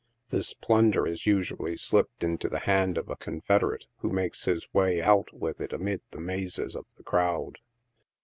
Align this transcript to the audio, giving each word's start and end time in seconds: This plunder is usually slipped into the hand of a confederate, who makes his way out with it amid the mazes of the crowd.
This 0.31 0.55
plunder 0.55 1.05
is 1.05 1.27
usually 1.27 1.77
slipped 1.77 2.23
into 2.23 2.49
the 2.49 2.61
hand 2.61 2.97
of 2.97 3.07
a 3.07 3.15
confederate, 3.15 3.85
who 3.99 4.09
makes 4.09 4.45
his 4.45 4.67
way 4.73 4.99
out 4.99 5.31
with 5.31 5.61
it 5.61 5.71
amid 5.73 6.01
the 6.09 6.19
mazes 6.19 6.75
of 6.75 6.87
the 6.97 7.03
crowd. 7.03 7.59